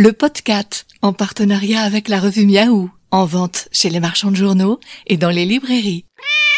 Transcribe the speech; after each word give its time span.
le 0.00 0.14
podcast, 0.14 0.86
en 1.02 1.12
partenariat 1.12 1.82
avec 1.82 2.08
la 2.08 2.20
revue 2.20 2.46
Miaou, 2.46 2.90
en 3.10 3.26
vente 3.26 3.68
chez 3.70 3.90
les 3.90 4.00
marchands 4.00 4.30
de 4.30 4.36
journaux 4.36 4.80
et 5.06 5.18
dans 5.18 5.28
les 5.28 5.44
librairies. 5.44 6.06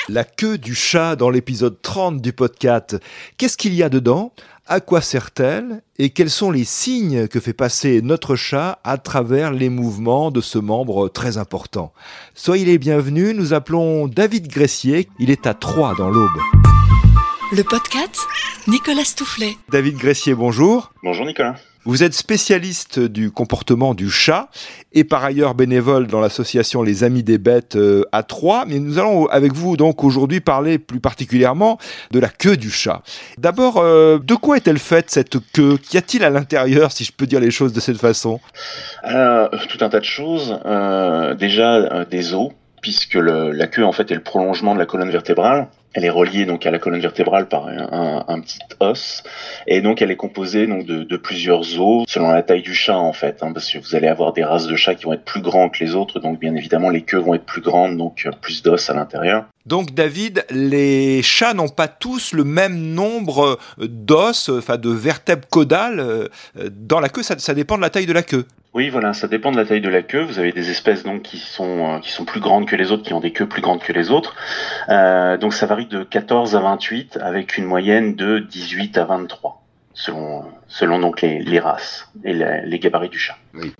La 0.08 0.22
queue 0.22 0.58
du 0.58 0.76
chat 0.76 1.16
dans 1.16 1.28
l'épisode 1.28 1.82
30 1.82 2.22
du 2.22 2.32
podcast. 2.32 3.00
Qu'est-ce 3.38 3.56
qu'il 3.56 3.74
y 3.74 3.82
a 3.82 3.88
dedans? 3.88 4.32
À 4.68 4.78
quoi 4.78 5.00
sert-elle? 5.00 5.82
Et 5.98 6.10
quels 6.10 6.30
sont 6.30 6.52
les 6.52 6.62
signes 6.62 7.26
que 7.26 7.40
fait 7.40 7.52
passer 7.52 8.00
notre 8.00 8.36
chat 8.36 8.78
à 8.84 8.96
travers 8.96 9.50
les 9.50 9.70
mouvements 9.70 10.30
de 10.30 10.40
ce 10.40 10.58
membre 10.58 11.08
très 11.08 11.36
important? 11.36 11.92
Soyez 12.36 12.64
les 12.64 12.78
bienvenus, 12.78 13.34
nous 13.34 13.54
appelons 13.54 14.06
David 14.06 14.46
Gressier, 14.46 15.08
il 15.18 15.32
est 15.32 15.48
à 15.48 15.54
Troyes 15.54 15.96
dans 15.98 16.10
l'Aube. 16.10 16.30
Le 17.50 17.64
podcast, 17.64 18.20
Nicolas 18.68 19.04
Stoufflet. 19.04 19.56
David 19.68 19.96
Gressier, 19.96 20.36
bonjour. 20.36 20.92
Bonjour 21.02 21.26
Nicolas. 21.26 21.56
Vous 21.84 22.04
êtes 22.04 22.14
spécialiste 22.14 23.00
du 23.00 23.32
comportement 23.32 23.92
du 23.92 24.08
chat 24.08 24.48
et 24.92 25.02
par 25.02 25.24
ailleurs 25.24 25.56
bénévole 25.56 26.06
dans 26.06 26.20
l'association 26.20 26.84
Les 26.84 27.02
Amis 27.02 27.24
des 27.24 27.38
Bêtes 27.38 27.74
euh, 27.74 28.04
à 28.12 28.22
Troyes. 28.22 28.64
Mais 28.68 28.78
nous 28.78 29.00
allons 29.00 29.26
avec 29.26 29.52
vous 29.52 29.76
donc 29.76 30.04
aujourd'hui 30.04 30.40
parler 30.40 30.78
plus 30.78 31.00
particulièrement 31.00 31.78
de 32.12 32.20
la 32.20 32.28
queue 32.28 32.56
du 32.56 32.70
chat. 32.70 33.02
D'abord, 33.36 33.78
euh, 33.78 34.20
de 34.20 34.34
quoi 34.36 34.58
est-elle 34.58 34.78
faite 34.78 35.10
cette 35.10 35.38
queue? 35.52 35.76
Qu'y 35.76 35.98
a-t-il 35.98 36.22
à 36.22 36.30
l'intérieur, 36.30 36.92
si 36.92 37.02
je 37.02 37.10
peux 37.10 37.26
dire 37.26 37.40
les 37.40 37.50
choses 37.50 37.72
de 37.72 37.80
cette 37.80 37.98
façon? 37.98 38.38
Euh, 39.04 39.48
Tout 39.68 39.84
un 39.84 39.88
tas 39.88 39.98
de 39.98 40.04
choses. 40.04 40.56
déjà 41.36 42.04
des 42.04 42.32
os, 42.32 42.50
puisque 42.80 43.14
la 43.14 43.66
queue 43.66 43.84
en 43.84 43.92
fait 43.92 44.08
est 44.12 44.14
le 44.14 44.22
prolongement 44.22 44.74
de 44.74 44.78
la 44.78 44.86
colonne 44.86 45.10
vertébrale. 45.10 45.66
Elle 45.94 46.04
est 46.04 46.10
reliée 46.10 46.46
donc 46.46 46.64
à 46.66 46.70
la 46.70 46.78
colonne 46.78 47.00
vertébrale 47.00 47.48
par 47.48 47.66
un, 47.68 48.40
petit 48.40 48.58
os, 48.80 49.22
et 49.66 49.80
donc 49.80 50.00
elle 50.02 50.10
est 50.10 50.16
composée 50.16 50.66
donc 50.66 50.86
de, 50.86 51.16
plusieurs 51.16 51.80
os 51.80 52.04
selon 52.08 52.30
la 52.30 52.42
taille 52.42 52.62
du 52.62 52.74
chat 52.74 52.96
en 52.96 53.12
fait, 53.12 53.42
hein, 53.42 53.52
parce 53.52 53.70
que 53.70 53.78
vous 53.78 53.94
allez 53.94 54.08
avoir 54.08 54.32
des 54.32 54.44
races 54.44 54.66
de 54.66 54.76
chats 54.76 54.94
qui 54.94 55.04
vont 55.04 55.12
être 55.12 55.24
plus 55.24 55.42
grands 55.42 55.68
que 55.68 55.84
les 55.84 55.94
autres, 55.94 56.18
donc 56.18 56.40
bien 56.40 56.54
évidemment 56.54 56.90
les 56.90 57.02
queues 57.02 57.18
vont 57.18 57.34
être 57.34 57.44
plus 57.44 57.60
grandes, 57.60 57.96
donc 57.96 58.26
plus 58.40 58.62
d'os 58.62 58.88
à 58.90 58.94
l'intérieur. 58.94 59.44
Donc 59.66 59.94
David, 59.94 60.44
les 60.50 61.22
chats 61.22 61.54
n'ont 61.54 61.68
pas 61.68 61.88
tous 61.88 62.32
le 62.32 62.44
même 62.44 62.76
nombre 62.76 63.58
d'os, 63.78 64.48
enfin 64.48 64.76
de 64.76 64.90
vertèbres 64.90 65.46
caudales 65.48 66.00
euh, 66.00 66.28
dans 66.70 67.00
la 67.00 67.08
queue, 67.08 67.22
ça 67.22 67.54
dépend 67.54 67.76
de 67.76 67.82
la 67.82 67.90
taille 67.90 68.06
de 68.06 68.12
la 68.12 68.22
queue. 68.22 68.46
Oui, 68.74 68.88
voilà, 68.88 69.12
ça 69.12 69.28
dépend 69.28 69.52
de 69.52 69.58
la 69.58 69.66
taille 69.66 69.82
de 69.82 69.90
la 69.90 70.00
queue. 70.00 70.22
Vous 70.22 70.38
avez 70.38 70.52
des 70.52 70.70
espèces 70.70 71.02
donc 71.02 71.22
qui 71.22 71.36
sont 71.36 71.96
euh, 71.96 71.98
qui 71.98 72.10
sont 72.10 72.24
plus 72.24 72.40
grandes 72.40 72.66
que 72.66 72.74
les 72.74 72.90
autres, 72.90 73.02
qui 73.02 73.12
ont 73.12 73.20
des 73.20 73.32
queues 73.32 73.48
plus 73.48 73.60
grandes 73.60 73.82
que 73.82 73.92
les 73.92 74.10
autres. 74.10 74.34
Euh, 74.88 75.36
donc 75.36 75.52
ça 75.52 75.66
varie 75.66 75.86
de 75.86 76.04
14 76.04 76.56
à 76.56 76.60
28, 76.60 77.18
avec 77.20 77.58
une 77.58 77.66
moyenne 77.66 78.14
de 78.14 78.38
18 78.38 78.96
à 78.96 79.04
23, 79.04 79.62
selon 79.92 80.44
selon 80.68 80.98
donc 81.00 81.20
les, 81.20 81.40
les 81.40 81.58
races 81.58 82.08
et 82.24 82.32
les 82.32 82.78
gabarits 82.78 83.10
du 83.10 83.18
chat. 83.18 83.36
Oui. 83.52 83.74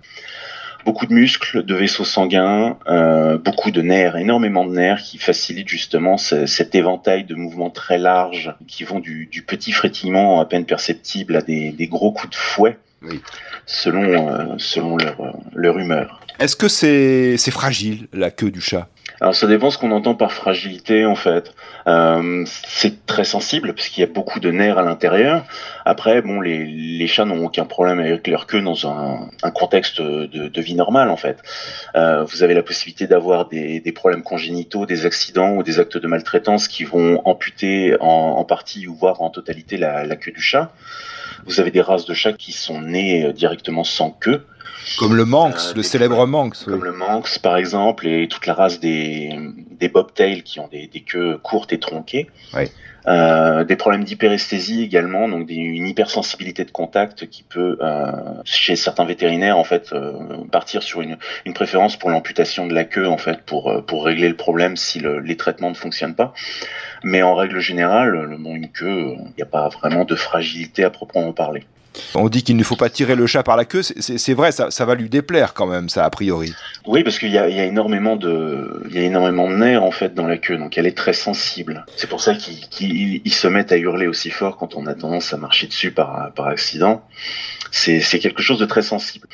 Beaucoup 0.85 1.07
de 1.07 1.13
muscles, 1.13 1.63
de 1.63 1.75
vaisseaux 1.75 2.03
sanguins, 2.03 2.77
euh, 2.87 3.37
beaucoup 3.37 3.71
de 3.71 3.81
nerfs, 3.81 4.17
énormément 4.17 4.65
de 4.65 4.73
nerfs 4.73 5.01
qui 5.01 5.17
facilitent 5.17 5.69
justement 5.69 6.17
cet 6.17 6.75
éventail 6.75 7.23
de 7.23 7.35
mouvements 7.35 7.69
très 7.69 7.97
larges 7.97 8.53
qui 8.67 8.83
vont 8.83 8.99
du, 8.99 9.27
du 9.27 9.43
petit 9.43 9.71
frétillement 9.71 10.41
à 10.41 10.45
peine 10.45 10.65
perceptible 10.65 11.37
à 11.37 11.41
des, 11.41 11.71
des 11.71 11.87
gros 11.87 12.11
coups 12.11 12.31
de 12.31 12.35
fouet 12.35 12.77
selon, 13.65 14.29
euh, 14.29 14.55
selon 14.57 14.97
leur, 14.97 15.19
euh, 15.21 15.31
leur 15.53 15.77
humeur. 15.77 16.19
Est-ce 16.39 16.55
que 16.55 16.67
c'est 16.67 17.51
fragile, 17.51 18.07
la 18.13 18.31
queue 18.31 18.51
du 18.51 18.61
chat? 18.61 18.87
Alors 19.21 19.35
ça 19.35 19.47
dépend 19.47 19.69
ce 19.69 19.77
qu'on 19.77 19.91
entend 19.91 20.15
par 20.15 20.33
fragilité 20.33 21.05
en 21.05 21.15
fait. 21.15 21.53
Euh, 21.87 22.43
c'est 22.67 23.05
très 23.05 23.23
sensible 23.23 23.73
parce 23.73 23.87
qu'il 23.87 24.01
y 24.01 24.03
a 24.03 24.11
beaucoup 24.11 24.39
de 24.39 24.51
nerfs 24.51 24.77
à 24.77 24.81
l'intérieur. 24.81 25.45
Après, 25.85 26.21
bon, 26.21 26.41
les, 26.41 26.65
les 26.65 27.07
chats 27.07 27.23
n'ont 27.23 27.45
aucun 27.45 27.65
problème 27.65 27.99
avec 27.99 28.27
leur 28.27 28.47
queue 28.47 28.61
dans 28.61 28.85
un, 28.85 29.29
un 29.43 29.51
contexte 29.51 30.01
de, 30.01 30.47
de, 30.47 30.61
vie 30.61 30.75
normale 30.75 31.09
en 31.09 31.17
fait. 31.17 31.37
Euh, 31.95 32.23
vous 32.23 32.43
avez 32.43 32.53
la 32.53 32.63
possibilité 32.63 33.07
d'avoir 33.07 33.47
des, 33.47 33.79
des, 33.79 33.91
problèmes 33.91 34.23
congénitaux, 34.23 34.85
des 34.85 35.05
accidents 35.05 35.51
ou 35.51 35.63
des 35.63 35.79
actes 35.79 35.97
de 35.97 36.07
maltraitance 36.07 36.67
qui 36.67 36.83
vont 36.83 37.21
amputer 37.25 37.95
en, 38.01 38.07
en 38.07 38.43
partie 38.43 38.87
ou 38.87 38.95
voire 38.95 39.21
en 39.21 39.29
totalité 39.29 39.77
la, 39.77 40.05
la 40.05 40.15
queue 40.15 40.31
du 40.31 40.41
chat. 40.41 40.73
Vous 41.45 41.59
avez 41.59 41.71
des 41.71 41.81
races 41.81 42.05
de 42.05 42.13
chats 42.13 42.33
qui 42.33 42.51
sont 42.51 42.81
nées 42.81 43.25
euh, 43.25 43.33
directement 43.33 43.83
sans 43.83 44.11
queue. 44.11 44.43
Comme 44.97 45.15
le 45.15 45.25
Manx, 45.25 45.69
euh, 45.69 45.73
le 45.75 45.83
célèbre 45.83 46.25
Manx. 46.25 46.63
Comme 46.65 46.83
le 46.83 46.91
Manx, 46.91 47.39
par 47.39 47.57
exemple, 47.57 48.07
et 48.07 48.27
toute 48.27 48.45
la 48.45 48.53
race 48.53 48.79
des, 48.79 49.29
des 49.79 49.89
bobtails 49.89 50.43
qui 50.43 50.59
ont 50.59 50.67
des, 50.67 50.87
des 50.87 51.01
queues 51.01 51.37
courtes 51.37 51.73
et 51.73 51.79
tronquées. 51.79 52.27
Euh, 53.05 53.65
des 53.65 53.75
problèmes 53.75 54.05
d'hyperesthésie 54.05 54.81
également, 54.81 55.27
donc 55.27 55.45
des, 55.45 55.55
une 55.55 55.87
hypersensibilité 55.87 56.63
de 56.63 56.71
contact 56.71 57.27
qui 57.27 57.43
peut, 57.43 57.77
euh, 57.81 58.11
chez 58.45 58.77
certains 58.77 59.03
vétérinaires, 59.03 59.57
en 59.57 59.65
fait, 59.65 59.91
euh, 59.91 60.13
partir 60.49 60.81
sur 60.81 61.01
une, 61.01 61.17
une 61.45 61.53
préférence 61.53 61.97
pour 61.97 62.09
l'amputation 62.11 62.65
de 62.65 62.73
la 62.73 62.85
queue, 62.85 63.07
en 63.07 63.17
fait, 63.17 63.41
pour, 63.41 63.83
pour 63.85 64.05
régler 64.05 64.29
le 64.29 64.37
problème 64.37 64.77
si 64.77 64.99
le, 64.99 65.19
les 65.19 65.35
traitements 65.35 65.69
ne 65.69 65.75
fonctionnent 65.75 66.15
pas. 66.15 66.33
Mais 67.03 67.21
en 67.21 67.35
règle 67.35 67.59
générale, 67.59 68.11
le, 68.11 68.37
bon, 68.37 68.55
une 68.55 68.69
queue, 68.69 69.15
il 69.17 69.33
n'y 69.35 69.43
a 69.43 69.47
pas 69.47 69.67
vraiment 69.67 70.05
de 70.05 70.15
fragilité 70.15 70.85
à 70.85 70.89
proprement 70.89 71.33
parler. 71.33 71.65
On 72.15 72.29
dit 72.29 72.43
qu'il 72.43 72.57
ne 72.57 72.63
faut 72.63 72.75
pas 72.75 72.89
tirer 72.89 73.15
le 73.15 73.27
chat 73.27 73.43
par 73.43 73.57
la 73.57 73.65
queue. 73.65 73.81
C'est 73.83 74.33
vrai, 74.33 74.51
ça, 74.51 74.85
va 74.85 74.95
lui 74.95 75.09
déplaire 75.09 75.53
quand 75.53 75.67
même, 75.67 75.89
ça 75.89 76.05
a 76.05 76.09
priori. 76.09 76.53
Oui, 76.85 77.03
parce 77.03 77.19
qu'il 77.19 77.31
y, 77.31 77.37
a 77.37 77.47
énormément 77.65 78.15
de, 78.15 78.83
il 78.89 78.95
y 78.95 78.99
a 78.99 79.03
énormément 79.03 79.49
de 79.49 79.55
nerfs 79.55 79.83
en 79.83 79.91
fait 79.91 80.13
dans 80.13 80.27
la 80.27 80.37
queue, 80.37 80.57
donc 80.57 80.77
elle 80.77 80.87
est 80.87 80.97
très 80.97 81.13
sensible. 81.13 81.85
C'est 81.95 82.09
pour 82.09 82.21
ça 82.21 82.35
qu'ils 82.35 83.21
se 83.33 83.47
mettent 83.47 83.71
à 83.71 83.77
hurler 83.77 84.07
aussi 84.07 84.29
fort 84.29 84.57
quand 84.57 84.75
on 84.75 84.85
a 84.87 84.93
tendance 84.93 85.33
à 85.33 85.37
marcher 85.37 85.67
dessus 85.67 85.91
par 85.91 86.31
accident. 86.37 87.03
C'est 87.71 88.19
quelque 88.19 88.43
chose 88.43 88.59
de 88.59 88.65
très 88.65 88.83
sensible. 88.83 89.27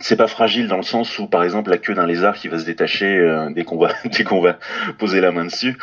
C'est 0.00 0.16
pas 0.16 0.26
fragile 0.26 0.68
dans 0.68 0.76
le 0.76 0.82
sens 0.82 1.18
où, 1.18 1.26
par 1.26 1.42
exemple, 1.42 1.70
la 1.70 1.78
queue 1.78 1.94
d'un 1.94 2.06
lézard 2.06 2.34
qui 2.34 2.48
va 2.48 2.58
se 2.58 2.64
détacher 2.64 3.18
euh, 3.18 3.50
dès 3.50 3.64
qu'on 3.64 3.78
va 3.78 3.92
dès 4.04 4.24
qu'on 4.24 4.40
va 4.40 4.58
poser 4.98 5.20
la 5.20 5.32
main 5.32 5.44
dessus. 5.44 5.76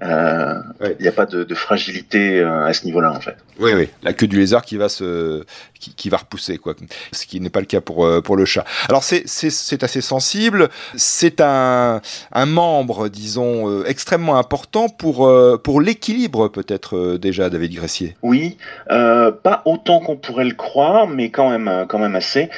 Il 0.00 0.06
euh, 0.06 0.94
n'y 1.00 1.08
a 1.08 1.12
pas 1.12 1.26
de, 1.26 1.42
de 1.42 1.54
fragilité 1.56 2.38
euh, 2.38 2.66
à 2.66 2.72
ce 2.72 2.84
niveau-là 2.84 3.10
en 3.10 3.20
fait. 3.20 3.34
Oui, 3.58 3.72
oui, 3.74 3.88
la 4.04 4.12
queue 4.12 4.28
du 4.28 4.38
lézard 4.38 4.62
qui 4.62 4.76
va 4.76 4.88
se, 4.88 5.44
qui, 5.80 5.92
qui 5.92 6.08
va 6.08 6.18
repousser 6.18 6.56
quoi, 6.58 6.74
ce 7.10 7.26
qui 7.26 7.40
n'est 7.40 7.50
pas 7.50 7.58
le 7.58 7.66
cas 7.66 7.80
pour 7.80 8.08
pour 8.22 8.36
le 8.36 8.44
chat. 8.44 8.64
Alors 8.88 9.02
c'est 9.02 9.24
c'est 9.26 9.82
assez 9.82 10.00
sensible, 10.00 10.68
c'est 10.94 11.40
un 11.40 12.00
un 12.30 12.46
membre 12.46 13.08
disons 13.08 13.82
extrêmement 13.86 14.38
important 14.38 14.88
pour 14.88 15.28
pour 15.64 15.80
l'équilibre 15.80 16.46
peut-être 16.46 17.16
déjà 17.16 17.50
David 17.50 17.74
Gressier. 17.74 18.16
Oui, 18.22 18.56
pas 18.86 19.62
autant 19.64 19.98
qu'on 19.98 20.16
pourrait 20.16 20.44
le 20.44 20.54
croire, 20.54 21.08
mais 21.08 21.30
quand 21.30 21.50
même 21.50 21.86
quand 21.88 21.98
même 21.98 22.14
assez. 22.14 22.50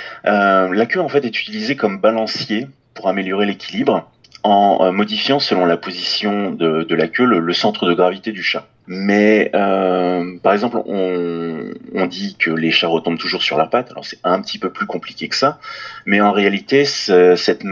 La 0.80 0.86
queue 0.86 1.00
en 1.00 1.10
fait 1.10 1.26
est 1.26 1.38
utilisée 1.38 1.76
comme 1.76 1.98
balancier 1.98 2.66
pour 2.94 3.06
améliorer 3.10 3.44
l'équilibre 3.44 4.10
en 4.42 4.78
euh, 4.80 4.92
modifiant 4.92 5.38
selon 5.38 5.66
la 5.66 5.76
position 5.76 6.52
de, 6.52 6.84
de 6.84 6.94
la 6.94 7.06
queue 7.06 7.26
le, 7.26 7.52
centre 7.52 7.86
de 7.86 7.92
gravité 7.92 8.32
du 8.32 8.42
chat. 8.42 8.66
Mais 8.92 9.52
euh, 9.54 10.36
par 10.42 10.52
exemple, 10.52 10.82
on, 10.84 11.70
on, 11.94 12.06
dit 12.06 12.34
que 12.36 12.50
les 12.50 12.72
chats 12.72 12.88
retombent 12.88 13.20
toujours 13.20 13.40
sur 13.40 13.56
leurs 13.56 13.70
pattes. 13.70 13.92
Alors 13.92 14.04
c'est 14.04 14.18
un 14.24 14.42
petit 14.42 14.58
peu 14.58 14.70
plus 14.70 14.86
compliqué 14.86 15.28
que 15.28 15.36
ça, 15.36 15.60
mais 16.06 16.20
en 16.20 16.32
réalité, 16.32 16.84
cette, 16.84 17.62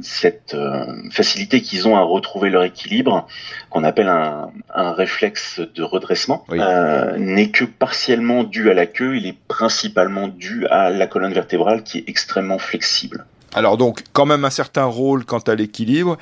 cette 0.00 0.54
euh, 0.54 0.86
facilité 1.10 1.60
qu'ils 1.60 1.88
ont 1.88 1.96
à 1.96 2.02
retrouver 2.02 2.50
leur 2.50 2.62
équilibre, 2.62 3.26
qu'on 3.68 3.82
appelle 3.82 4.06
un, 4.06 4.52
un, 4.72 4.92
réflexe 4.92 5.60
de 5.74 5.82
redressement, 5.82 6.44
euh, 6.52 7.18
n'est 7.18 7.50
que 7.50 7.64
partiellement 7.64 8.44
dû 8.44 8.70
à 8.70 8.74
la 8.74 8.86
queue. 8.86 9.16
Il 9.16 9.26
est 9.26 9.36
principalement 9.48 10.28
dû 10.28 10.68
à 10.68 10.88
la 10.90 11.08
colonne 11.08 11.32
vertébrale 11.32 11.82
qui 11.82 11.98
est 11.98 12.04
extrêmement 12.06 12.58
flexible. 12.58 13.26
Alors 13.52 13.76
donc 13.76 14.04
quand 14.12 14.26
même 14.26 14.44
un 14.44 14.50
certain 14.50 14.84
rôle 14.84 15.24
quant 15.24 15.38
à 15.40 15.54
l'équilibre. 15.54 16.16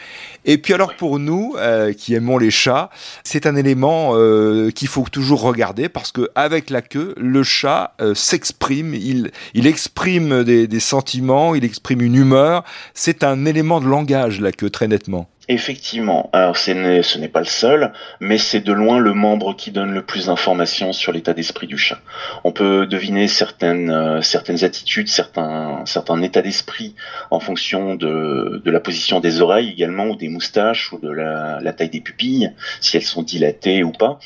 Et 0.44 0.59
puis 0.59 0.72
alors 0.75 0.94
pour 0.94 1.19
nous 1.19 1.55
euh, 1.59 1.93
qui 1.93 2.15
aimons 2.15 2.39
les 2.39 2.50
chats, 2.50 2.91
c'est 3.22 3.47
un 3.47 3.56
élément 3.56 4.12
euh, 4.15 4.71
qu'il 4.71 4.89
faut 4.89 5.05
toujours 5.11 5.43
regarder 5.43 5.88
parce 5.88 6.12
que 6.12 6.31
avec 6.34 6.71
la 6.71 6.83
queue, 6.83 7.15
le 7.19 7.43
chat 7.43 7.94
euh, 8.00 8.15
s'exprime, 8.15 8.94
il, 8.94 9.31
il 9.55 9.67
exprime 9.67 10.43
des, 10.43 10.67
des 10.67 10.81
sentiments, 10.81 11.55
il 11.55 11.65
exprime 11.65 12.00
une 12.00 12.14
humeur. 12.14 12.64
C'est 12.94 13.25
un 13.25 13.44
élément 13.44 13.81
de 13.81 13.87
langage 13.87 14.41
la 14.41 14.52
queue 14.52 14.70
très 14.70 14.88
nettement. 14.88 15.29
Effectivement, 15.50 16.29
alors 16.35 16.59
ce 16.59 17.19
n'est 17.19 17.29
pas 17.29 17.41
le 17.41 17.47
seul, 17.47 17.93
mais 18.21 18.37
c'est 18.37 18.61
de 18.61 18.73
loin 18.73 18.99
le 18.99 19.15
membre 19.15 19.56
qui 19.56 19.71
donne 19.71 19.95
le 19.95 20.03
plus 20.03 20.27
d'informations 20.27 20.93
sur 20.93 21.11
l'état 21.11 21.33
d'esprit 21.33 21.67
du 21.67 21.79
chat. 21.79 21.99
On 22.45 22.53
peut 22.53 22.87
deviner 22.87 23.29
certaines, 23.29 23.89
euh, 23.89 24.21
attitudes, 24.21 25.09
certains, 25.09 26.23
états 26.23 26.43
d'esprit 26.43 26.95
en 27.31 27.41
fonction 27.41 27.95
de, 27.95 28.61
la 28.67 28.81
position 28.81 29.21
des 29.21 29.41
oreilles 29.41 29.71
également, 29.71 30.09
ou 30.09 30.17
des 30.17 30.29
moustaches, 30.29 30.93
ou 30.93 30.99
de 30.99 31.11
la, 31.11 31.73
taille 31.73 31.89
des 31.89 32.03
pupilles, 32.03 32.53
si 32.83 32.99
elles 32.99 33.03
sont 33.03 33.23
dilatées 33.23 33.83
ou 33.83 33.93
pas. 33.93 34.19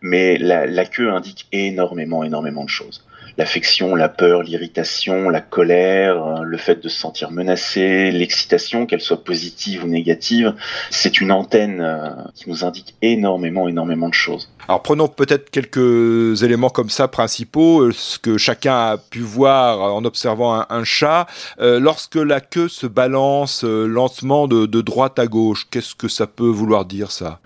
Mais 0.00 0.38
la 0.38 0.84
queue 0.86 1.12
indique 1.12 1.46
énormément, 1.52 2.24
énormément 2.24 2.64
de 2.64 2.70
choses. 2.70 3.04
L'affection, 3.38 3.94
la 3.94 4.08
peur, 4.08 4.42
l'irritation, 4.42 5.28
la 5.28 5.40
colère, 5.40 6.42
le 6.42 6.56
fait 6.56 6.82
de 6.82 6.88
se 6.88 6.98
sentir 6.98 7.30
menacé, 7.30 8.10
l'excitation, 8.10 8.86
qu'elle 8.86 9.00
soit 9.00 9.24
positive 9.24 9.84
ou 9.84 9.88
négative. 9.88 10.54
C'est 10.90 11.20
une 11.20 11.32
antenne 11.32 11.86
qui 12.34 12.48
nous 12.48 12.64
indique 12.64 12.94
énormément, 13.02 13.68
énormément 13.68 14.08
de 14.08 14.14
choses. 14.14 14.50
Alors 14.68 14.82
prenons 14.82 15.08
peut-être 15.08 15.50
quelques 15.50 16.42
éléments 16.42 16.70
comme 16.70 16.90
ça 16.90 17.08
principaux, 17.08 17.90
ce 17.92 18.18
que 18.18 18.38
chacun 18.38 18.74
a 18.74 18.96
pu 18.98 19.20
voir 19.20 19.94
en 19.94 20.04
observant 20.04 20.64
un, 20.68 20.84
chat. 20.84 21.26
lorsque 21.58 22.16
la 22.16 22.40
queue 22.40 22.68
se 22.68 22.86
balance 22.86 23.64
lentement 23.64 24.48
de, 24.48 24.66
de 24.66 24.80
droite 24.80 25.18
à 25.18 25.26
gauche, 25.26 25.66
qu'est-ce 25.70 25.94
que 25.94 26.08
ça 26.08 26.26
peut 26.26 26.48
vouloir 26.48 26.84
dire 26.84 27.10
ça? 27.10 27.40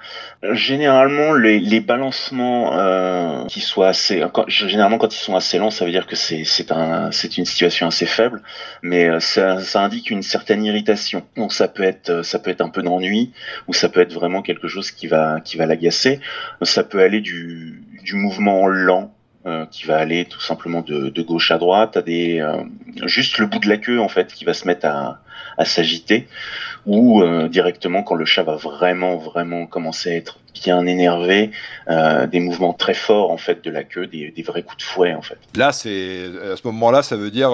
Généralement, 0.53 1.33
les, 1.33 1.61
les 1.61 1.81
balancements 1.81 2.79
euh, 2.79 3.45
qui 3.47 3.61
soient 3.61 3.89
assez, 3.89 4.25
quand, 4.33 4.45
généralement 4.49 4.99
quand 4.99 5.15
ils 5.15 5.19
sont 5.19 5.37
assez 5.37 5.59
lents, 5.59 5.71
ça 5.75 5.85
veut 5.85 5.91
dire 5.91 6.06
que 6.06 6.17
c'est 6.17 6.44
c'est 6.44 6.73
un 6.73 7.11
c'est 7.11 7.37
une 7.37 7.44
situation 7.44 7.88
assez 7.88 8.06
faible, 8.06 8.43
mais 8.82 9.06
euh, 9.09 9.21
ça, 9.21 9.59
indique 9.82 10.11
une 10.11 10.23
certaine 10.23 10.65
irritation. 10.65 11.25
Donc 11.37 11.53
ça 11.53 11.69
peut 11.69 11.82
être 11.82 12.23
ça 12.23 12.38
peut 12.38 12.50
être 12.50 12.61
un 12.61 12.71
peu 12.71 12.82
d'ennui 12.82 13.32
ou 13.69 13.75
ça 13.75 13.88
peut 13.88 14.00
être 14.00 14.12
vraiment 14.12 14.43
quelque 14.43 14.69
chose 14.69 14.91
qui 14.91 15.06
va 15.06 15.43
l'agacer. 15.56 16.21
Ça 16.62 16.85
peut 16.85 17.00
aller 17.00 17.21
du 17.21 17.82
mouvement 18.15 18.67
lent 18.67 19.13
euh, 19.46 19.67
qui 19.70 19.85
va 19.85 19.99
aller 19.99 20.25
tout 20.25 20.41
simplement 20.41 20.81
de, 20.81 21.11
de 21.11 21.23
gauche 21.23 21.50
à 21.50 21.58
droite, 21.58 21.99
à 21.99 22.02
des 22.02 22.41
euh, 22.41 22.62
juste 23.05 23.37
le 23.38 23.46
bout 23.46 23.58
de 23.58 23.69
la 23.69 23.76
queue 23.76 24.00
en 24.00 24.08
fait 24.08 24.32
qui 24.32 24.46
va 24.46 24.55
se 24.55 24.67
mettre 24.67 24.87
à, 24.87 25.20
à 25.58 25.64
s'agiter, 25.67 26.29
ou 26.87 27.23
euh, 27.23 27.49
directement 27.49 28.02
quand 28.02 28.14
le 28.14 28.25
chat 28.25 28.43
va 28.43 28.56
vraiment 28.56 29.17
vraiment 29.19 29.67
commencer 29.67 30.12
à 30.12 30.14
être 30.17 30.38
bien 30.55 30.87
énervé, 30.87 31.50
des 32.31 32.41
mouvements 32.41 32.73
très 32.73 32.94
forts 32.94 33.31
en 33.31 33.37
fait 33.37 33.62
de 33.62 33.70
la 33.70 33.85
queue, 33.85 34.06
des, 34.06 34.31
des 34.31 34.43
vrais 34.43 34.62
coups 34.62 34.79
de 34.79 34.82
fouet 34.82 35.12
en 35.12 35.20
fait. 35.20 35.38
Là 35.56 35.73
c'est 35.73 36.25
à 36.52 36.56
ce 36.56 36.67
moment-là 36.69 37.02
ça 37.02 37.17
veut 37.17 37.31
dire 37.31 37.50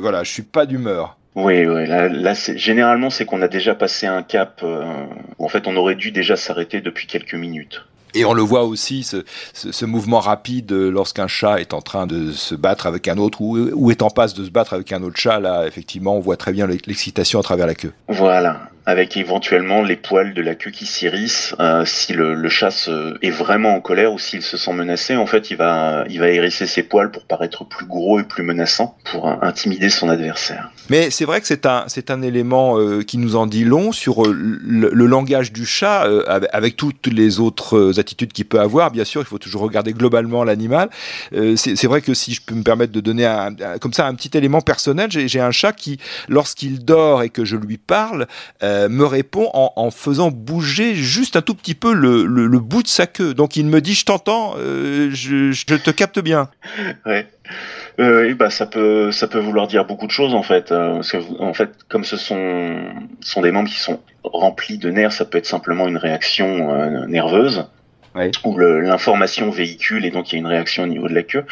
voilà 0.00 0.22
je 0.22 0.30
suis 0.30 0.42
pas 0.44 0.64
d'humeur. 0.64 1.18
Oui, 1.34 1.66
oui, 1.66 1.86
là, 1.86 2.08
là 2.08 2.34
c'est, 2.34 2.56
généralement 2.56 3.10
c'est 3.10 3.26
qu'on 3.26 3.42
a 3.42 3.48
déjà 3.48 3.74
passé 3.74 4.06
un 4.06 4.22
cap 4.22 4.64
où 4.64 5.44
en 5.44 5.48
fait 5.48 5.66
on 5.66 5.76
aurait 5.76 5.96
dû 5.96 6.10
déjà 6.10 6.36
s'arrêter 6.36 6.80
depuis 6.80 7.06
quelques 7.06 7.34
minutes. 7.34 7.84
Et 8.14 8.24
on 8.24 8.32
le 8.32 8.42
voit 8.42 8.64
aussi, 8.64 9.02
ce, 9.02 9.24
ce, 9.52 9.84
mouvement 9.84 10.20
rapide 10.20 10.72
lorsqu'un 10.72 11.26
chat 11.26 11.60
est 11.60 11.74
en 11.74 11.82
train 11.82 12.06
de 12.06 12.32
se 12.32 12.54
battre 12.54 12.86
avec 12.86 13.08
un 13.08 13.18
autre 13.18 13.40
ou, 13.40 13.58
ou, 13.72 13.90
est 13.90 14.02
en 14.02 14.10
passe 14.10 14.34
de 14.34 14.44
se 14.44 14.50
battre 14.50 14.72
avec 14.74 14.92
un 14.92 15.02
autre 15.02 15.16
chat. 15.16 15.40
Là, 15.40 15.66
effectivement, 15.66 16.16
on 16.16 16.20
voit 16.20 16.36
très 16.36 16.52
bien 16.52 16.66
l'excitation 16.66 17.40
à 17.40 17.42
travers 17.42 17.66
la 17.66 17.74
queue. 17.74 17.92
Voilà 18.08 18.70
avec 18.86 19.16
éventuellement 19.16 19.82
les 19.82 19.96
poils 19.96 20.34
de 20.34 20.42
la 20.42 20.54
queue 20.54 20.70
qui 20.70 20.86
s'irrissent. 20.86 21.54
Euh, 21.58 21.84
si 21.86 22.12
le, 22.12 22.48
chat 22.48 22.88
est 23.22 23.30
vraiment 23.30 23.74
en 23.74 23.80
colère 23.80 24.12
ou 24.12 24.18
s'il 24.18 24.42
se 24.42 24.56
sent 24.56 24.72
menacé, 24.72 25.16
en 25.16 25.26
fait, 25.26 25.50
il 25.50 25.56
va, 25.56 26.04
il 26.08 26.20
va 26.20 26.28
hérisser 26.28 26.66
ses 26.66 26.82
poils 26.82 27.10
pour 27.10 27.24
paraître 27.24 27.64
plus 27.64 27.86
gros 27.86 28.20
et 28.20 28.24
plus 28.24 28.42
menaçant, 28.42 28.96
pour 29.04 29.26
intimider 29.42 29.88
son 29.88 30.08
adversaire. 30.08 30.70
Mais 30.90 31.10
c'est 31.10 31.24
vrai 31.24 31.40
que 31.40 31.46
c'est 31.46 31.66
un, 31.66 31.84
c'est 31.88 32.10
un 32.10 32.22
élément 32.22 32.78
euh, 32.78 33.02
qui 33.02 33.16
nous 33.18 33.36
en 33.36 33.46
dit 33.46 33.64
long 33.64 33.92
sur 33.92 34.24
euh, 34.24 34.32
le, 34.32 35.06
langage 35.06 35.52
du 35.52 35.66
chat, 35.66 36.06
avec 36.52 36.76
toutes 36.76 37.06
les 37.06 37.40
autres 37.40 37.98
attitudes 37.98 38.32
qu'il 38.32 38.46
peut 38.46 38.60
avoir. 38.60 38.90
Bien 38.90 39.04
sûr, 39.04 39.20
il 39.20 39.26
faut 39.26 39.38
toujours 39.38 39.62
regarder 39.62 39.92
globalement 39.92 40.44
l'animal. 40.44 40.88
C'est 41.56 41.84
vrai 41.84 42.00
que 42.00 42.14
si 42.14 42.32
je 42.32 42.40
peux 42.40 42.54
me 42.54 42.62
permettre 42.62 42.92
de 42.92 43.00
donner 43.00 43.30
comme 43.80 43.92
ça 43.92 44.06
un 44.06 44.14
petit 44.14 44.36
élément 44.36 44.60
personnel, 44.60 45.10
j'ai 45.10 45.40
un 45.40 45.50
chat 45.50 45.72
qui, 45.72 45.98
lorsqu'il 46.28 46.84
dort 46.84 47.22
et 47.22 47.28
que 47.28 47.44
je 47.44 47.56
lui 47.56 47.76
parle, 47.76 48.26
me 48.88 49.04
répond 49.04 49.50
en, 49.54 49.90
faisant 49.90 50.30
bouger 50.30 50.94
juste 50.94 51.36
un 51.36 51.42
tout 51.42 51.54
petit 51.54 51.74
peu 51.74 51.92
le, 51.92 52.24
le, 52.24 52.58
bout 52.58 52.82
de 52.82 52.88
sa 52.88 53.06
queue. 53.06 53.34
Donc 53.34 53.56
il 53.56 53.66
me 53.66 53.80
dit 53.80 53.94
je 53.94 54.04
t'entends, 54.04 54.54
euh, 54.58 55.10
je, 55.12 55.64
te 55.64 55.90
capte 55.90 56.18
bien. 56.18 56.48
Ouais. 57.06 57.26
Euh, 58.00 58.34
bah 58.34 58.50
ça 58.50 58.66
peut 58.66 59.12
ça 59.12 59.28
peut 59.28 59.38
vouloir 59.38 59.68
dire 59.68 59.84
beaucoup 59.84 60.06
de 60.06 60.12
choses 60.12 60.34
en 60.34 60.42
fait. 60.42 60.72
Euh, 60.72 61.00
que 61.02 61.18
en 61.40 61.54
fait, 61.54 61.70
comme 61.88 62.04
ce 62.04 62.16
sont 62.16 62.76
sont 63.20 63.42
des 63.42 63.52
membres 63.52 63.68
qui 63.68 63.78
sont 63.78 64.00
remplis 64.24 64.78
de 64.78 64.90
nerfs, 64.90 65.12
ça 65.12 65.24
peut 65.24 65.38
être 65.38 65.46
simplement 65.46 65.86
une 65.86 65.96
réaction 65.96 66.74
euh, 66.74 67.06
nerveuse 67.06 67.66
ouais. 68.14 68.30
où 68.44 68.58
l'information 68.58 69.50
véhicule 69.50 70.04
et 70.04 70.10
donc 70.10 70.32
il 70.32 70.36
y 70.36 70.38
a 70.38 70.40
une 70.40 70.46
réaction 70.46 70.84
au 70.84 70.86
niveau 70.86 71.08
de 71.08 71.14
la 71.14 71.22
queue. 71.22 71.44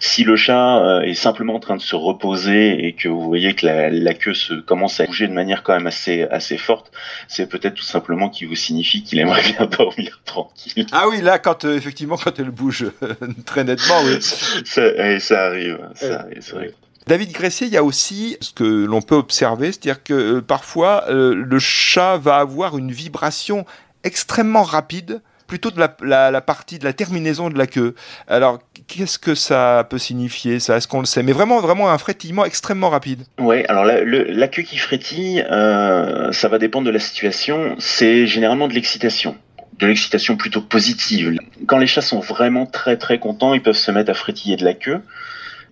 Si 0.00 0.24
le 0.24 0.36
chat 0.36 0.78
euh, 0.78 1.00
est 1.02 1.14
simplement 1.14 1.54
en 1.54 1.60
train 1.60 1.76
de 1.76 1.82
se 1.82 1.96
reposer 1.96 2.86
et 2.86 2.94
que 2.94 3.08
vous 3.08 3.22
voyez 3.22 3.54
que 3.54 3.66
la, 3.66 3.90
la 3.90 4.14
queue 4.14 4.34
se 4.34 4.54
commence 4.54 5.00
à 5.00 5.06
bouger 5.06 5.28
de 5.28 5.32
manière 5.32 5.62
quand 5.62 5.74
même 5.74 5.86
assez 5.86 6.24
assez 6.24 6.58
forte, 6.58 6.90
c'est 7.28 7.48
peut-être 7.48 7.74
tout 7.74 7.82
simplement 7.82 8.28
qui 8.28 8.44
vous 8.44 8.56
signifie 8.56 9.02
qu'il 9.02 9.18
aimerait 9.18 9.42
bien 9.42 9.66
dormir 9.78 10.20
tranquille. 10.24 10.86
Ah 10.92 11.08
oui, 11.08 11.20
là 11.20 11.38
quand 11.38 11.64
euh, 11.64 11.76
effectivement 11.76 12.16
quand 12.16 12.38
elle 12.38 12.50
bouge 12.50 12.86
très 13.46 13.64
nettement, 13.64 14.00
oui. 14.04 14.18
ça, 14.20 15.18
ça 15.20 15.44
arrive, 15.46 15.78
ça 15.94 16.20
arrive, 16.20 16.38
c'est 16.40 16.54
vrai. 16.54 16.74
David 17.06 17.32
Gressier, 17.32 17.66
il 17.66 17.72
y 17.72 17.76
a 17.76 17.82
aussi 17.82 18.36
ce 18.40 18.52
que 18.52 18.62
l'on 18.62 19.02
peut 19.02 19.16
observer, 19.16 19.72
c'est-à-dire 19.72 20.02
que 20.04 20.14
euh, 20.14 20.40
parfois 20.40 21.04
euh, 21.08 21.34
le 21.34 21.58
chat 21.58 22.18
va 22.18 22.36
avoir 22.36 22.78
une 22.78 22.92
vibration 22.92 23.64
extrêmement 24.04 24.62
rapide 24.62 25.20
plutôt 25.50 25.72
de 25.72 25.80
la, 25.80 25.96
la, 26.04 26.30
la, 26.30 26.40
partie 26.40 26.78
de 26.78 26.84
la 26.84 26.92
terminaison 26.92 27.50
de 27.50 27.58
la 27.58 27.66
queue. 27.66 27.96
Alors, 28.28 28.60
qu'est-ce 28.86 29.18
que 29.18 29.34
ça 29.34 29.84
peut 29.90 29.98
signifier, 29.98 30.60
ça? 30.60 30.76
Est-ce 30.76 30.86
qu'on 30.86 31.00
le 31.00 31.06
sait? 31.06 31.24
Mais 31.24 31.32
vraiment, 31.32 31.60
vraiment 31.60 31.90
un 31.90 31.98
frétillement 31.98 32.44
extrêmement 32.44 32.88
rapide. 32.88 33.24
Oui, 33.40 33.64
alors 33.64 33.84
la, 33.84 34.02
le, 34.02 34.22
la, 34.22 34.46
queue 34.46 34.62
qui 34.62 34.78
frétille, 34.78 35.44
euh, 35.50 36.30
ça 36.30 36.46
va 36.46 36.58
dépendre 36.58 36.86
de 36.86 36.92
la 36.92 37.00
situation. 37.00 37.74
C'est 37.80 38.28
généralement 38.28 38.68
de 38.68 38.74
l'excitation 38.74 39.36
de 39.80 39.86
l'excitation 39.86 40.36
plutôt 40.36 40.60
positive. 40.60 41.36
Quand 41.66 41.78
les 41.78 41.86
chats 41.88 42.02
sont 42.02 42.20
vraiment 42.20 42.66
très 42.66 42.96
très 42.96 43.18
contents, 43.18 43.54
ils 43.54 43.62
peuvent 43.62 43.74
se 43.74 43.90
mettre 43.90 44.10
à 44.10 44.14
frétiller 44.14 44.56
de 44.56 44.64
la 44.64 44.74
queue. 44.74 45.00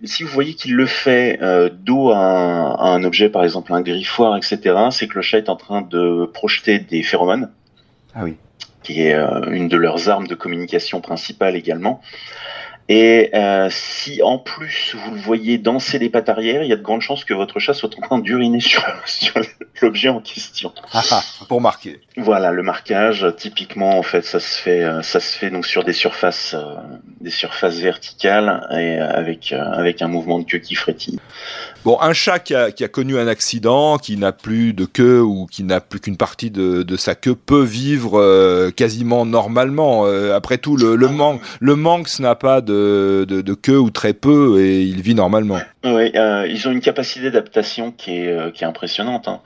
Si 0.03 0.23
vous 0.23 0.29
voyez 0.29 0.55
qu'il 0.55 0.73
le 0.75 0.87
fait 0.87 1.37
euh, 1.41 1.69
dos 1.71 2.09
à 2.09 2.17
un, 2.17 2.71
à 2.71 2.87
un, 2.87 3.03
objet, 3.03 3.29
par 3.29 3.43
exemple 3.43 3.71
un 3.71 3.81
griffoir, 3.81 4.35
etc., 4.35 4.57
c'est 4.91 5.07
que 5.07 5.15
le 5.15 5.21
chat 5.21 5.37
est 5.37 5.47
en 5.47 5.55
train 5.55 5.81
de 5.83 6.25
projeter 6.33 6.79
des 6.79 7.01
phéromones. 7.03 7.49
Ah 8.13 8.23
oui 8.23 8.35
qui 8.83 9.03
est 9.03 9.13
euh, 9.13 9.51
une 9.51 9.67
de 9.67 9.77
leurs 9.77 10.09
armes 10.09 10.27
de 10.27 10.35
communication 10.35 11.01
principale 11.01 11.55
également. 11.55 12.01
Et 12.91 13.29
euh, 13.35 13.67
si 13.69 14.23
en 14.23 14.39
plus 14.39 14.95
vous 14.95 15.13
le 15.13 15.21
voyez 15.21 15.59
danser 15.59 15.99
des 15.99 16.09
pattes 16.09 16.27
arrière, 16.27 16.63
il 16.63 16.69
y 16.69 16.73
a 16.73 16.75
de 16.75 16.81
grandes 16.81 17.01
chances 17.01 17.23
que 17.23 17.35
votre 17.35 17.59
chat 17.59 17.75
soit 17.75 17.91
en 17.99 18.01
train 18.01 18.17
d'uriner 18.17 18.59
sur, 18.59 18.83
sur 19.05 19.39
l'objet 19.81 20.09
en 20.09 20.19
question. 20.19 20.73
Ah, 20.91 21.03
ah, 21.11 21.21
pour 21.47 21.61
marquer. 21.61 22.01
Voilà, 22.17 22.51
le 22.51 22.63
marquage, 22.63 23.25
typiquement 23.37 23.99
en 23.99 24.01
fait, 24.01 24.25
ça 24.25 24.39
se 24.39 24.59
fait, 24.59 24.83
euh, 24.83 25.03
ça 25.03 25.19
se 25.19 25.37
fait 25.37 25.51
donc 25.51 25.67
sur 25.67 25.83
des 25.83 25.93
surfaces, 25.93 26.55
euh, 26.57 26.75
des 27.21 27.29
surfaces 27.29 27.77
verticales 27.77 28.67
et 28.71 28.97
avec 28.97 29.51
euh, 29.51 29.61
avec 29.61 30.01
un 30.01 30.07
mouvement 30.07 30.39
de 30.39 30.45
queue 30.45 30.57
qui 30.57 30.73
frétille. 30.73 31.19
Bon, 31.85 31.97
un 32.01 32.13
chat 32.13 32.39
qui 32.39 32.55
a, 32.55 32.71
qui 32.71 32.83
a, 32.83 32.87
connu 32.87 33.19
un 33.19 33.27
accident, 33.27 33.97
qui 33.99 34.17
n'a 34.17 34.31
plus 34.31 34.73
de 34.73 34.85
queue 34.85 35.21
ou 35.21 35.45
qui 35.45 35.63
n'a 35.63 35.79
plus 35.79 35.99
qu'une 35.99 36.17
partie 36.17 36.49
de, 36.49 36.81
de, 36.81 36.97
sa 36.97 37.13
queue 37.13 37.35
peut 37.35 37.63
vivre 37.63 38.71
quasiment 38.71 39.25
normalement. 39.25 40.05
Après 40.33 40.57
tout, 40.57 40.75
le, 40.75 40.95
le, 40.95 41.07
man 41.07 41.39
le 41.61 41.75
manx 41.75 42.19
n'a 42.19 42.35
pas 42.35 42.61
de, 42.61 42.78
de, 43.25 43.53
queue 43.53 43.79
ou 43.79 43.89
très 43.89 44.13
peu 44.13 44.61
et 44.61 44.81
il 44.81 45.01
vit 45.01 45.15
normalement. 45.15 45.59
Oui, 45.85 46.11
euh, 46.15 46.45
ils 46.49 46.67
ont 46.67 46.71
une 46.71 46.81
capacité 46.81 47.25
d'adaptation 47.25 47.93
qui 47.93 48.17
est 48.17 48.27
euh, 48.27 48.51
qui 48.51 48.65
est 48.65 48.67
impressionnante. 48.67 49.29
Hein. 49.29 49.39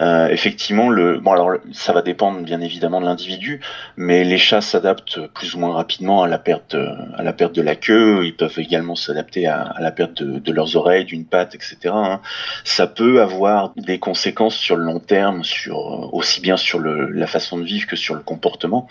Euh, 0.00 0.28
effectivement, 0.28 0.88
le 0.88 1.18
bon 1.18 1.32
alors 1.32 1.58
ça 1.72 1.92
va 1.92 2.00
dépendre 2.00 2.40
bien 2.40 2.62
évidemment 2.62 3.02
de 3.02 3.04
l'individu, 3.04 3.60
mais 3.98 4.24
les 4.24 4.38
chats 4.38 4.62
s'adaptent 4.62 5.20
plus 5.34 5.54
ou 5.54 5.58
moins 5.58 5.74
rapidement 5.74 6.22
à 6.22 6.28
la 6.28 6.38
perte 6.38 6.74
à 6.74 7.22
la 7.22 7.34
perte 7.34 7.54
de 7.54 7.60
la 7.60 7.76
queue. 7.76 8.24
Ils 8.24 8.34
peuvent 8.34 8.58
également 8.58 8.94
s'adapter 8.94 9.46
à, 9.46 9.74
la 9.78 9.90
perte 9.90 10.22
de, 10.22 10.38
de 10.38 10.52
leurs 10.52 10.74
oreilles, 10.74 11.04
d'une 11.04 11.26
patte, 11.26 11.54
etc. 11.54 11.76
Hein. 11.88 12.22
Ça 12.64 12.86
peut 12.86 13.20
avoir 13.20 13.74
des 13.76 13.98
conséquences 13.98 14.56
sur 14.56 14.76
le 14.76 14.84
long 14.84 15.00
terme, 15.00 15.44
sur 15.44 16.14
aussi 16.14 16.40
bien 16.40 16.56
sur 16.56 16.78
le, 16.78 17.10
la 17.10 17.26
façon 17.26 17.58
de 17.58 17.64
vivre 17.64 17.86
que 17.86 17.96
sur 17.96 18.14
le 18.14 18.22
comportement, 18.22 18.88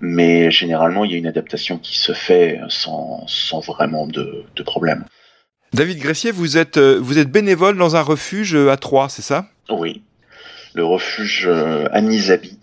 mais 0.00 0.50
généralement 0.50 1.04
il 1.04 1.10
y 1.10 1.14
a 1.14 1.18
une 1.18 1.26
adaptation 1.26 1.76
qui 1.76 1.98
se 1.98 2.14
fait 2.14 2.60
sans 2.68 3.26
sans 3.30 3.60
vraiment 3.60 4.06
de, 4.06 4.44
de 4.54 4.62
problème. 4.62 5.04
David 5.72 5.98
Gressier, 5.98 6.32
vous 6.32 6.58
êtes, 6.58 6.76
euh, 6.76 6.98
vous 7.00 7.18
êtes 7.18 7.30
bénévole 7.30 7.76
dans 7.76 7.94
un 7.96 8.02
refuge 8.02 8.54
à 8.56 8.76
Troyes, 8.76 9.08
c'est 9.08 9.22
ça? 9.22 9.46
Oui, 9.68 10.02
le 10.74 10.84
refuge 10.84 11.46
euh, 11.46 11.86
Anisabi, 11.92 12.58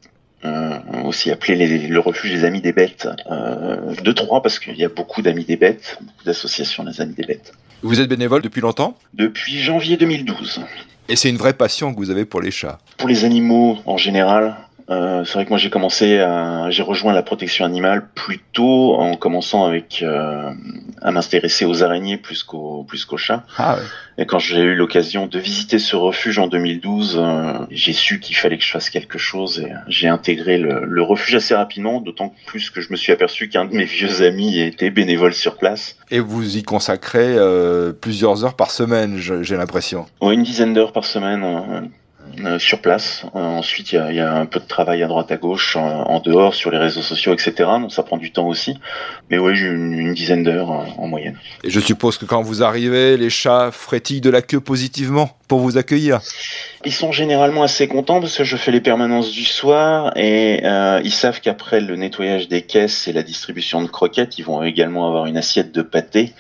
euh, 0.46 0.78
aussi 1.06 1.32
appelé 1.32 1.56
les, 1.56 1.88
le 1.88 2.00
refuge 2.00 2.32
des 2.32 2.44
Amis 2.44 2.62
des 2.62 2.74
Bêtes 2.74 3.08
euh, 3.32 3.96
de 3.96 4.12
Troyes, 4.12 4.42
parce 4.42 4.60
qu'il 4.60 4.76
y 4.76 4.84
a 4.84 4.90
beaucoup 4.90 5.22
d'amis 5.22 5.46
des 5.46 5.56
bêtes, 5.56 5.98
beaucoup 6.02 6.26
d'associations 6.26 6.84
des 6.84 7.00
Amis 7.02 7.14
des 7.14 7.24
Bêtes. 7.24 7.54
Vous 7.82 8.02
êtes 8.02 8.10
bénévole 8.10 8.42
depuis 8.42 8.62
longtemps? 8.62 8.98
Depuis 9.14 9.60
janvier 9.60 9.98
2012. 9.98 10.62
Et 11.10 11.16
c'est 11.16 11.30
une 11.30 11.38
vraie 11.38 11.54
passion 11.54 11.94
que 11.94 12.00
vous 12.00 12.10
avez 12.10 12.26
pour 12.26 12.42
les 12.42 12.52
chats? 12.52 12.80
Pour 12.98 13.08
les 13.08 13.24
animaux 13.24 13.78
en 13.86 13.98
général, 13.98 14.58
Euh, 14.90 15.26
c'est 15.26 15.34
vrai 15.34 15.44
que 15.44 15.50
moi 15.50 15.58
j'ai 15.58 15.70
commencé 15.70 16.20
à, 16.20 16.70
j'ai 16.70 16.82
rejoint 16.84 17.12
la 17.12 17.24
protection 17.24 17.66
animale 17.66 18.08
plutôt 18.16 18.96
en 18.96 19.16
commençant 19.16 19.66
avec 19.66 20.02
euh, 20.02 20.52
à 21.02 21.12
m'intéresser 21.12 21.66
aux 21.66 21.84
araignées 21.84 22.18
plus 22.18 22.44
qu'aux 22.44 22.84
plus 22.84 23.04
qu'aux 23.04 23.18
chats. 23.18 23.44
Ah 23.58 23.76
ouais. 23.76 23.82
Et 24.18 24.26
quand 24.26 24.40
j'ai 24.40 24.62
eu 24.62 24.76
l'occasion 24.76 25.28
de 25.28 25.40
visiter 25.40 25.78
ce 25.78 25.96
refuge 25.96 26.40
en 26.40 26.48
2012, 26.48 27.18
euh, 27.20 27.54
j'ai 27.70 27.92
su 27.92 28.20
qu'il 28.20 28.36
fallait 28.36 28.58
que 28.58 28.64
je 28.64 28.72
fasse 28.72 28.90
quelque 28.90 29.18
chose 29.18 29.60
et 29.60 29.72
j'ai 29.88 30.08
intégré 30.08 30.58
le, 30.58 30.86
le 30.86 31.02
refuge 31.02 31.36
assez 31.36 31.54
rapidement, 31.54 32.00
d'autant 32.00 32.34
plus 32.46 32.70
que 32.70 32.80
je 32.80 32.90
me 32.92 32.96
suis 32.96 33.12
aperçu 33.12 33.50
qu'un 33.50 33.66
de 33.66 33.76
mes 33.76 33.84
vieux 33.84 34.22
amis 34.22 34.60
était 34.60 34.90
bénévole 34.90 35.34
sur 35.34 35.58
place. 35.58 35.98
Et 36.10 36.20
vous 36.20 36.58
y 36.58 36.64
consacrez 36.64 37.36
plusieurs 38.02 38.44
heures 38.46 38.56
par 38.56 38.72
semaine, 38.72 39.18
j'ai 39.18 39.58
l'impression. 39.58 40.06
Ouais, 40.22 40.34
une 40.34 40.44
dizaine 40.44 40.74
d'heures 40.74 40.94
par 40.94 41.06
semaine 41.06 41.90
sur 42.60 42.82
place. 42.82 43.26
Euh, 43.36 43.40
ensuite, 43.40 43.92
il 43.92 43.96
y 43.96 43.98
a, 43.98 44.12
il 44.12 44.16
y 44.16 44.20
a 44.20 44.34
un 44.34 44.46
peu 44.46 44.60
de 44.60 44.66
travail 44.66 45.04
à 45.04 45.08
droite 45.08 45.32
à 45.32 45.38
gauche, 45.38 45.76
en, 45.76 46.20
dehors, 46.20 46.54
sur 46.54 46.72
les 46.72 46.78
réseaux 46.78 47.02
sociaux, 47.02 47.34
etc. 47.34 47.54
Donc 47.80 47.92
ça 47.92 48.04
prend 48.04 48.18
du 48.18 48.32
temps 48.32 48.48
aussi. 48.48 48.78
Mais 49.30 49.38
oui, 49.38 49.56
j'ai 49.56 49.68
une, 49.68 49.94
une 49.94 50.14
dizaine 50.14 50.44
d'heures 50.44 50.72
euh, 50.72 50.86
en 50.98 51.08
moyenne. 51.08 51.38
Et 51.64 51.70
je 51.70 51.80
suppose 51.80 52.18
que 52.18 52.26
quand 52.26 52.42
vous 52.42 52.64
arrivez, 52.64 53.18
les 53.18 53.30
chats 53.30 53.72
frétillent 53.72 54.22
de 54.22 54.30
la 54.30 54.42
queue 54.42 54.60
positivement 54.60 55.38
pour 55.48 55.60
vous 55.60 55.78
accueillir. 55.78 56.20
Ils 56.86 56.94
sont 56.94 57.12
généralement 57.12 57.64
assez 57.64 57.88
contents 57.88 58.20
parce 58.20 58.38
que 58.38 58.44
je 58.44 58.58
fais 58.58 58.72
les 58.72 58.82
permanences 58.82 59.32
du 59.32 59.46
soir 59.46 60.12
et 60.16 60.62
euh, 60.64 61.00
ils 61.04 61.14
savent 61.14 61.40
qu'après 61.42 61.80
le 61.80 61.96
nettoyage 61.96 62.48
des 62.50 62.62
caisses 62.62 63.08
et 63.08 63.14
la 63.14 63.24
distribution 63.24 63.82
de 63.82 63.88
croquettes, 63.88 64.38
ils 64.38 64.44
vont 64.44 64.62
également 64.62 65.08
avoir 65.08 65.26
une 65.26 65.38
assiette 65.38 65.72
de 65.74 65.82
pâté. 65.82 66.34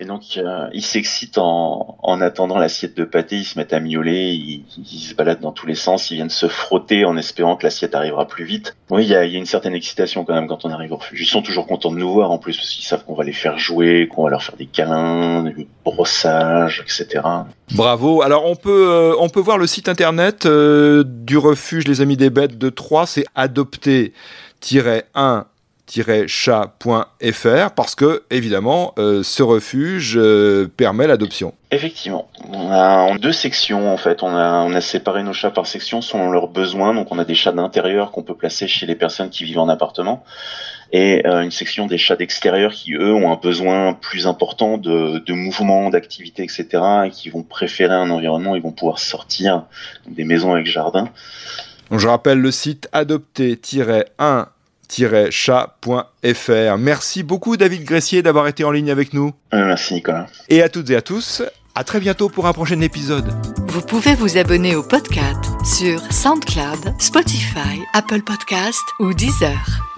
et 0.00 0.04
donc 0.04 0.22
euh, 0.36 0.68
ils 0.72 0.84
s'excitent 0.84 1.38
en, 1.38 1.96
en 2.02 2.20
attendant 2.20 2.58
l'assiette 2.58 2.96
de 2.96 3.04
pâté, 3.04 3.36
ils 3.36 3.44
se 3.44 3.58
mettent 3.58 3.72
à 3.72 3.80
miauler, 3.80 4.32
ils, 4.32 4.64
ils 4.78 4.98
se 4.98 5.14
baladent 5.14 5.31
dans 5.40 5.52
tous 5.52 5.66
les 5.66 5.74
sens, 5.74 6.10
ils 6.10 6.14
viennent 6.14 6.30
se 6.30 6.48
frotter 6.48 7.04
en 7.04 7.16
espérant 7.16 7.56
que 7.56 7.64
l'assiette 7.64 7.94
arrivera 7.94 8.26
plus 8.26 8.44
vite. 8.44 8.76
Oui, 8.90 9.04
il 9.04 9.08
y 9.08 9.14
a, 9.14 9.24
une 9.24 9.46
certaine 9.46 9.74
excitation 9.74 10.24
quand 10.24 10.34
même 10.34 10.48
quand 10.48 10.64
on 10.64 10.70
arrive 10.70 10.92
au 10.92 10.96
refuge. 10.96 11.20
Ils 11.20 11.26
sont 11.26 11.42
toujours 11.42 11.66
contents 11.66 11.90
de 11.90 11.96
nous 11.96 12.12
voir 12.12 12.30
en 12.30 12.38
plus 12.38 12.56
parce 12.56 12.70
qu'ils 12.70 12.84
savent 12.84 13.04
qu'on 13.04 13.14
va 13.14 13.24
les 13.24 13.32
faire 13.32 13.58
jouer, 13.58 14.08
qu'on 14.08 14.24
va 14.24 14.30
leur 14.30 14.42
faire 14.42 14.56
des 14.56 14.66
câlins, 14.66 15.44
du 15.44 15.66
brossage, 15.84 16.84
etc. 16.84 17.24
Bravo. 17.74 18.22
Alors 18.22 18.46
on 18.46 18.56
peut 18.56 18.88
euh, 18.90 19.14
on 19.18 19.28
peut 19.28 19.40
voir 19.40 19.58
le 19.58 19.66
site 19.66 19.88
internet 19.88 20.46
euh, 20.46 21.04
du 21.06 21.38
refuge 21.38 21.86
Les 21.88 22.00
Amis 22.00 22.16
des 22.16 22.30
Bêtes 22.30 22.58
de 22.58 22.68
Troyes, 22.68 23.06
c'est 23.06 23.24
adopter-1 23.34 25.44
chat.fr 26.26 27.70
parce 27.74 27.94
que 27.94 28.22
évidemment 28.30 28.94
euh, 28.98 29.22
ce 29.22 29.42
refuge 29.42 30.14
euh, 30.16 30.68
permet 30.76 31.06
l'adoption. 31.06 31.54
Effectivement, 31.70 32.28
on 32.48 32.70
a 32.70 32.98
en 32.98 33.16
deux 33.16 33.32
sections 33.32 33.92
en 33.92 33.96
fait. 33.96 34.22
On 34.22 34.34
a, 34.34 34.62
on 34.62 34.74
a 34.74 34.80
séparé 34.80 35.22
nos 35.22 35.32
chats 35.32 35.50
par 35.50 35.66
section 35.66 36.00
selon 36.00 36.30
leurs 36.30 36.48
besoins. 36.48 36.94
Donc 36.94 37.08
on 37.10 37.18
a 37.18 37.24
des 37.24 37.34
chats 37.34 37.52
d'intérieur 37.52 38.10
qu'on 38.10 38.22
peut 38.22 38.36
placer 38.36 38.68
chez 38.68 38.86
les 38.86 38.94
personnes 38.94 39.30
qui 39.30 39.44
vivent 39.44 39.58
en 39.58 39.68
appartement 39.68 40.24
et 40.92 41.26
euh, 41.26 41.42
une 41.42 41.50
section 41.50 41.86
des 41.86 41.98
chats 41.98 42.16
d'extérieur 42.16 42.72
qui 42.72 42.92
eux 42.92 43.14
ont 43.14 43.32
un 43.32 43.36
besoin 43.36 43.94
plus 43.94 44.26
important 44.26 44.76
de, 44.76 45.18
de 45.18 45.32
mouvement, 45.32 45.88
d'activité, 45.88 46.42
etc. 46.42 46.66
et 47.06 47.10
qui 47.10 47.30
vont 47.30 47.42
préférer 47.42 47.94
un 47.94 48.10
environnement. 48.10 48.54
Ils 48.56 48.62
vont 48.62 48.72
pouvoir 48.72 48.98
sortir 48.98 49.64
des 50.06 50.24
maisons 50.24 50.52
avec 50.52 50.66
jardin. 50.66 51.08
Je 51.90 52.06
rappelle 52.06 52.38
le 52.38 52.50
site 52.50 52.88
adopter-1 52.92 54.46
chat.fr. 55.30 56.78
Merci 56.78 57.22
beaucoup 57.22 57.56
David 57.56 57.84
Gressier 57.84 58.22
d'avoir 58.22 58.48
été 58.48 58.64
en 58.64 58.70
ligne 58.70 58.90
avec 58.90 59.12
nous. 59.12 59.32
Euh, 59.54 59.66
merci 59.66 59.94
Nicolas. 59.94 60.26
Et 60.48 60.62
à 60.62 60.68
toutes 60.68 60.90
et 60.90 60.96
à 60.96 61.02
tous, 61.02 61.42
à 61.74 61.84
très 61.84 62.00
bientôt 62.00 62.28
pour 62.28 62.46
un 62.46 62.52
prochain 62.52 62.80
épisode. 62.80 63.32
Vous 63.68 63.82
pouvez 63.82 64.14
vous 64.14 64.36
abonner 64.36 64.76
au 64.76 64.82
podcast 64.82 65.44
sur 65.64 66.00
SoundCloud, 66.12 66.94
Spotify, 66.98 67.80
Apple 67.94 68.22
Podcast 68.22 68.82
ou 69.00 69.14
Deezer. 69.14 69.91